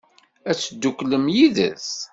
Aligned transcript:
Ad 0.49 0.57
tedduklemt 0.57 1.27
yid-s? 1.35 1.89